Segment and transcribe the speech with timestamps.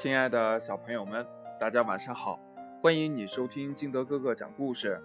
[0.00, 1.26] 亲爱的小朋友们，
[1.58, 2.40] 大家晚上好！
[2.80, 4.98] 欢迎你收听金德哥哥讲故事。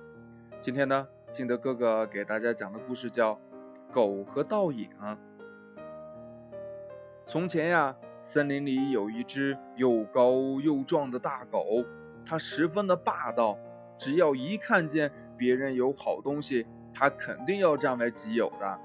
[0.62, 3.34] 今天呢，金德哥哥给大家讲的故事叫
[3.92, 4.89] 《狗和倒影》。
[7.26, 10.31] 从前呀，森林里有一只又高
[10.62, 11.84] 又壮的大狗，
[12.25, 13.57] 它十分的霸道，
[13.98, 18.80] 只要一看见别人有好东西，它肯定要占为己有的。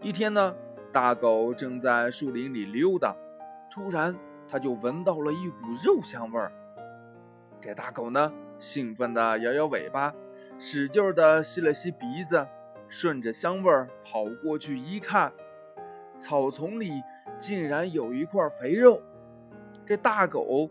[0.00, 0.54] 一天呢，
[0.92, 3.16] 大狗正在树林里溜达，
[3.72, 4.14] 突然。
[4.48, 6.52] 他就闻到了一股肉香味儿，
[7.60, 10.14] 这大狗呢，兴奋地摇摇尾巴，
[10.58, 12.46] 使劲地吸了吸鼻子，
[12.88, 15.32] 顺着香味儿跑过去一看，
[16.20, 17.02] 草丛里
[17.38, 19.02] 竟然有一块肥肉。
[19.86, 20.70] 这大狗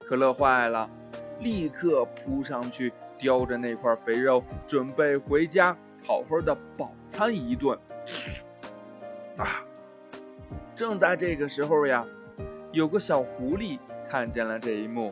[0.00, 0.88] 可乐坏了，
[1.40, 7.78] 立刻扑上去叼着那块肥肉，准备回家好好的饱餐一顿。
[9.36, 9.64] 啊！
[10.74, 12.06] 正在这个时候呀。
[12.76, 15.10] 有个小狐狸看见了这一幕，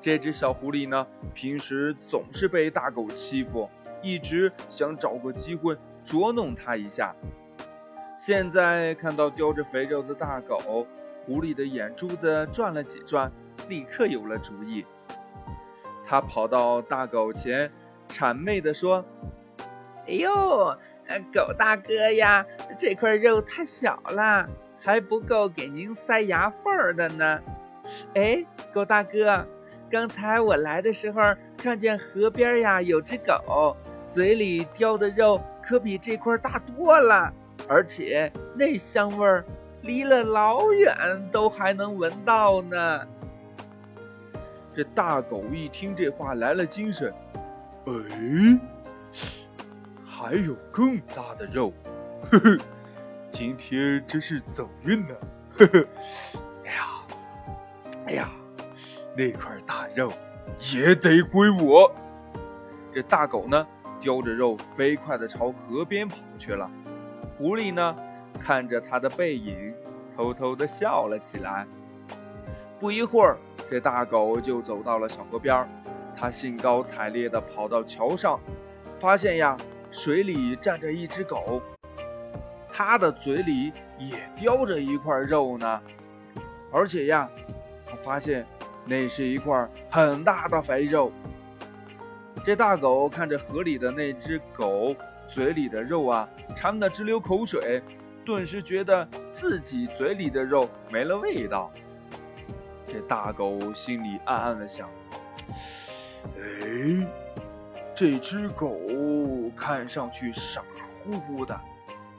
[0.00, 3.68] 这只小狐狸呢，平时总是被大狗欺负，
[4.00, 7.14] 一直想找个机会捉弄它一下。
[8.18, 10.86] 现在看到叼着肥肉的大狗，
[11.26, 13.30] 狐狸的眼珠子转了几转，
[13.68, 14.86] 立刻有了主意。
[16.06, 17.70] 它跑到大狗前，
[18.08, 19.04] 谄媚地说
[20.08, 20.74] ：“哎呦，
[21.34, 22.46] 狗大哥呀，
[22.78, 24.48] 这块肉太小了。”
[24.82, 27.40] 还不够给您塞牙缝儿的呢。
[28.14, 28.44] 哎，
[28.74, 29.46] 狗大哥，
[29.88, 31.20] 刚才我来的时候
[31.56, 33.76] 看见河边呀有只狗，
[34.08, 37.32] 嘴里叼的肉可比这块大多了，
[37.68, 39.44] 而且那香味儿
[39.82, 40.94] 离了老远
[41.30, 43.06] 都还能闻到呢。
[44.74, 47.12] 这大狗一听这话来了精神，
[47.86, 48.58] 哎，
[50.04, 51.72] 还有更大的肉，
[52.30, 52.58] 呵呵。
[53.32, 55.14] 今天真是走运呢，
[55.58, 55.86] 呵呵。
[56.64, 56.86] 哎呀，
[58.06, 58.30] 哎呀，
[59.16, 60.12] 那块大肉
[60.74, 61.90] 也得归我。
[62.92, 63.66] 这大狗呢，
[63.98, 66.70] 叼着肉飞快地朝河边跑去了。
[67.38, 67.96] 狐狸呢，
[68.38, 69.72] 看着它的背影，
[70.14, 71.66] 偷偷地笑了起来。
[72.78, 73.38] 不一会儿，
[73.70, 75.66] 这大狗就走到了小河边。
[76.14, 78.38] 它兴高采烈地跑到桥上，
[79.00, 79.56] 发现呀，
[79.90, 81.62] 水里站着一只狗。
[82.84, 85.80] 他的嘴里也叼着一块肉呢，
[86.72, 87.28] 而且呀，
[87.86, 88.44] 他发现
[88.84, 91.12] 那是一块很大的肥肉。
[92.44, 94.96] 这大狗看着河里的那只狗
[95.28, 97.80] 嘴里的肉啊，馋得直流口水，
[98.24, 101.70] 顿时觉得自己嘴里的肉没了味道。
[102.88, 104.90] 这大狗心里暗暗的想：
[106.36, 107.06] 哎，
[107.94, 108.76] 这只狗
[109.56, 110.62] 看上去傻
[111.04, 111.58] 乎乎的。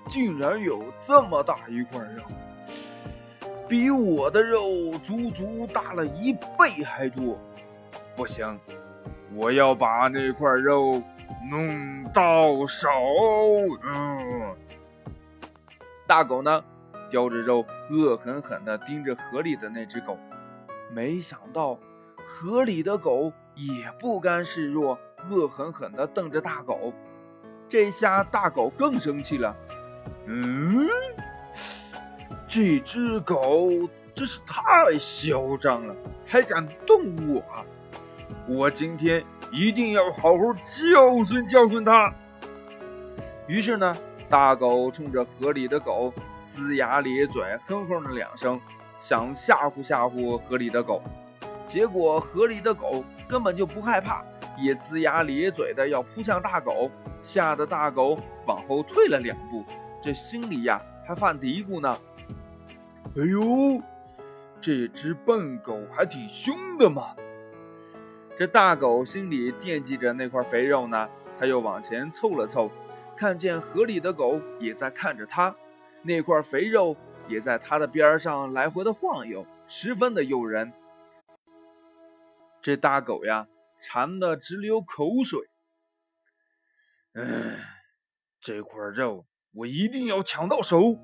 [0.07, 2.23] 竟然有这么大一块肉，
[3.67, 7.37] 比我的肉足足大了一倍还多。
[8.15, 8.59] 不行，
[9.33, 11.01] 我要把那块肉
[11.49, 12.87] 弄到手。
[13.83, 14.55] 嗯，
[16.05, 16.63] 大狗呢，
[17.09, 20.17] 叼着肉，恶狠狠地盯着河里的那只狗。
[20.91, 21.79] 没想到，
[22.27, 24.99] 河里的狗也不甘示弱，
[25.29, 26.93] 恶狠狠地瞪着大狗。
[27.67, 29.55] 这下大狗更生气了。
[30.25, 30.88] 嗯，
[32.47, 33.69] 这只狗
[34.16, 35.95] 真是太嚣张了，
[36.25, 37.44] 还敢动我！
[38.47, 42.13] 我今天一定要好好教训教训它。
[43.47, 43.94] 于是呢，
[44.29, 46.13] 大狗冲着河里的狗
[46.45, 48.59] 龇牙咧嘴，哼哼了两声，
[49.00, 51.01] 想吓唬吓唬河里的狗。
[51.67, 54.23] 结果河里的狗根本就不害怕，
[54.57, 56.89] 也龇牙咧嘴的要扑向大狗，
[57.22, 59.66] 吓得大狗往后退了两步。
[60.03, 61.89] 这心里呀还犯嘀咕呢。
[63.15, 63.81] 哎呦，
[64.59, 67.15] 这只笨狗还挺凶的嘛！
[68.37, 71.09] 这大狗心里惦记着那块肥肉呢，
[71.39, 72.69] 他又往前凑了凑，
[73.15, 75.55] 看见河里的狗也在看着他，
[76.01, 76.97] 那块肥肉
[77.29, 80.73] 也在它的边上来回的晃悠，十分的诱人。
[82.61, 83.47] 这大狗呀，
[83.79, 85.39] 馋得直流口水。
[87.13, 87.57] 嗯，
[88.41, 89.25] 这块肉。
[89.55, 90.97] 我一定要抢到手！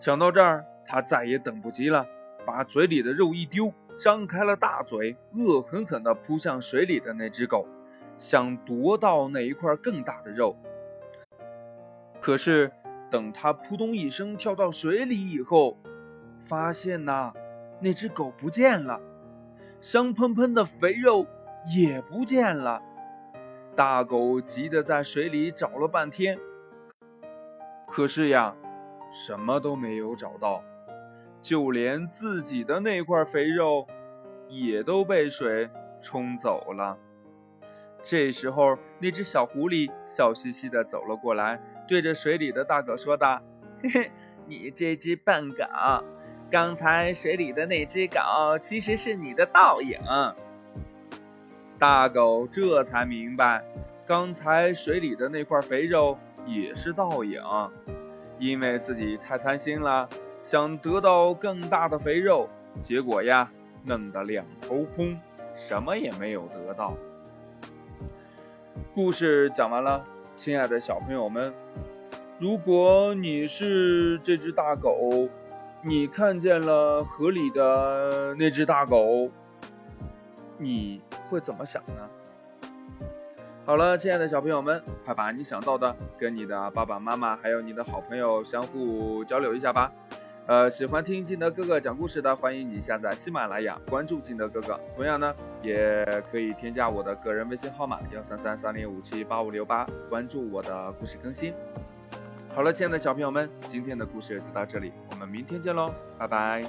[0.00, 2.06] 想到这儿，他再也等不及了，
[2.46, 7.68] 把嘴里的肉一丢，张开了大嘴，恶狠狠地扑向水里的那只狗，
[8.18, 10.56] 想夺到那一块更大的肉。
[12.22, 12.72] 可是，
[13.10, 15.76] 等他扑通一声跳到水里以后，
[16.46, 17.34] 发现呐，
[17.80, 18.98] 那只狗不见了，
[19.78, 21.26] 香喷喷的肥肉
[21.76, 22.80] 也不见了。
[23.76, 26.38] 大狗急得在水里找了半天。
[27.94, 28.52] 可是呀，
[29.12, 30.60] 什么都没有找到。
[31.40, 33.86] 就连自己的那块肥肉
[34.48, 35.70] 也都被水
[36.02, 36.98] 冲走了。
[38.02, 43.40] 这时候，那只小狐狸笑嘻嘻地走了过来，对着水里的大狗说道
[43.80, 44.10] ：“嘿嘿，
[44.48, 45.62] 你这只笨狗，
[46.50, 48.18] 刚才水里的那只狗
[48.60, 50.00] 其实是你的倒影。”
[51.78, 53.62] 大狗这才明白，
[54.04, 57.40] 刚才水里的那块肥肉也是倒影，
[58.38, 60.08] 因为自己太贪心了。
[60.42, 62.48] 想得到更大的肥肉，
[62.82, 63.50] 结果呀，
[63.82, 65.18] 弄得两头空，
[65.54, 66.94] 什么也没有得到。
[68.92, 70.04] 故事讲完了，
[70.36, 71.54] 亲爱的小朋友们，
[72.38, 75.26] 如果你是这只大狗，
[75.80, 79.30] 你看见了河里的那只大狗，
[80.58, 81.00] 你
[81.30, 82.10] 会怎么想呢？
[83.66, 89.90] 好了，亲爱的小朋友们，快把你想到的跟你的爸爸妈妈还有你的好朋友相互交流一下吧。
[90.46, 94.78] 呃，喜欢听金德哥哥讲故事的，欢迎你下载喜马拉雅，关注金德哥哥。
[94.94, 101.54] 同样呢，也可以添加我的个人微信号码幺三三三零五七八五六八，关注我的故事更新。
[102.54, 106.60] 好了，亲爱的小朋友们，今天的故事就到这里，我们明天见喽，拜拜。